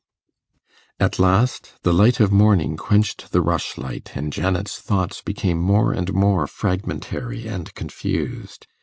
At 0.99 1.19
last, 1.19 1.73
the 1.83 1.93
light 1.93 2.19
of 2.19 2.31
morning 2.31 2.75
quenched 2.75 3.31
the 3.31 3.39
rushlight, 3.43 4.13
and 4.17 4.33
Janet's 4.33 4.79
thoughts 4.79 5.21
became 5.21 5.59
more 5.59 5.93
and 5.93 6.11
more 6.11 6.47
fragmentary 6.47 7.45
and 7.45 7.71
confused. 7.75 8.65